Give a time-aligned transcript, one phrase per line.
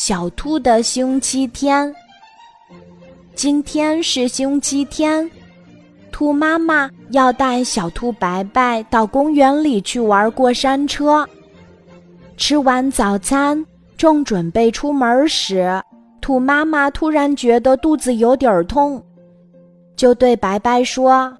[0.00, 1.92] 小兔的星期天。
[3.34, 5.28] 今天是星期天，
[6.12, 11.28] 兔妈妈要带小兔白白到公园里去玩过山车。
[12.36, 13.66] 吃完早餐，
[13.96, 15.68] 正准备出门时，
[16.20, 19.04] 兔妈妈突然觉得肚子有点痛，
[19.96, 21.36] 就对白白说：“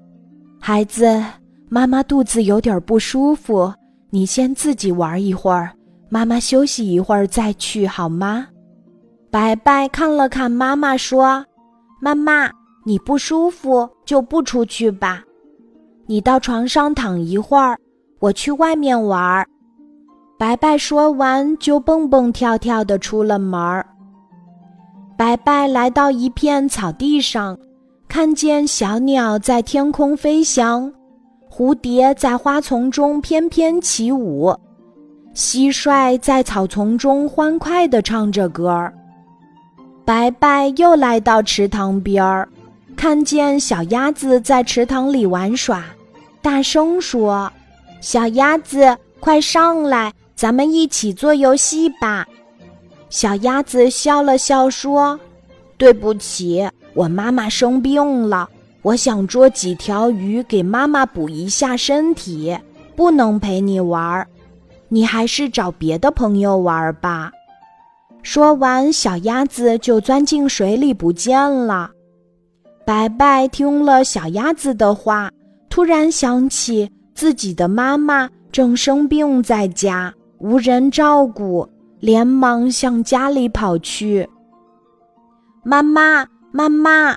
[0.61, 1.23] 孩子，
[1.69, 3.73] 妈妈肚子有点不舒服，
[4.11, 5.71] 你先自己玩一会儿。”
[6.11, 8.49] 妈妈休息一会儿再去好吗？
[9.31, 11.45] 白白看了看妈妈，说
[12.01, 12.51] ：“妈妈，
[12.87, 15.23] 你不舒服就不出去吧，
[16.07, 17.79] 你到床上躺一会儿，
[18.21, 19.47] 我去外面玩。”
[20.39, 23.85] 白白说完就蹦蹦跳跳的出了门儿。
[25.17, 27.59] 白白来到一片草地上，
[28.09, 30.91] 看见小鸟在天空飞翔，
[31.51, 34.57] 蝴蝶在花丛中翩翩起舞。
[35.39, 38.93] 蟋蟀在草丛中欢快地唱着歌儿。
[40.05, 42.49] 白白又来到池塘边儿，
[42.97, 45.85] 看见小鸭子在池塘里玩耍，
[46.43, 47.53] 大声说
[48.03, 52.27] ：“小鸭子，快上来，咱们一起做游戏吧。”
[53.09, 55.21] 小鸭子笑了笑说
[55.79, 58.49] ：“对不起，我妈妈生病了，
[58.83, 62.59] 我想捉几条鱼给妈妈补一下身体，
[62.97, 64.27] 不能陪你玩儿。”
[64.89, 67.31] 你还是找别的朋友玩吧。
[68.23, 71.91] 说完，小鸭子就钻进水里不见了。
[72.85, 75.31] 白白听了小鸭子的话，
[75.71, 81.69] 突然想起自己的妈妈正生病在家，无人照顾，
[82.01, 84.29] 连忙向家里跑去。
[85.63, 87.17] 妈妈，妈妈！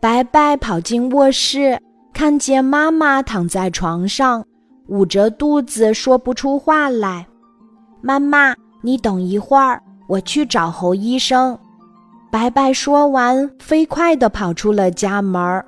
[0.00, 1.80] 白白跑进卧室，
[2.12, 4.44] 看见妈妈躺在床上。
[4.88, 7.26] 捂着肚子说不出话来，
[8.00, 11.58] 妈妈，你等一会儿，我去找侯医生。
[12.30, 15.64] 白白说完，飞快地跑出了家门。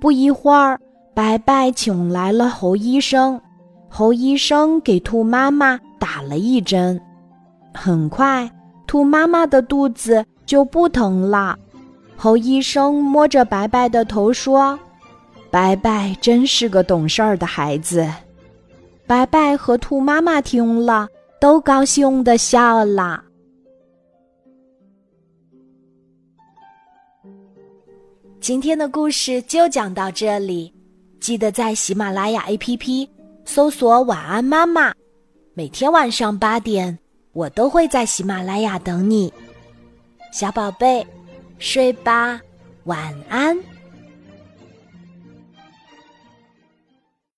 [0.00, 0.80] 不一会儿，
[1.14, 3.38] 白白请来了侯医生。
[3.88, 6.98] 侯医生给兔妈妈打了一针，
[7.74, 8.50] 很快，
[8.86, 11.58] 兔妈妈的肚子就不疼了。
[12.16, 14.78] 侯医生摸着白白的头说。
[15.52, 18.08] 白白真是个懂事儿的孩子。
[19.06, 21.06] 白白和兔妈妈听了，
[21.38, 23.22] 都高兴的笑了。
[28.40, 30.72] 今天的故事就讲到这里，
[31.20, 33.06] 记得在喜马拉雅 APP
[33.44, 34.94] 搜索“晚安妈妈”，
[35.52, 36.98] 每天晚上八点，
[37.34, 39.30] 我都会在喜马拉雅等你，
[40.32, 41.06] 小宝贝，
[41.58, 42.40] 睡吧，
[42.84, 43.54] 晚安。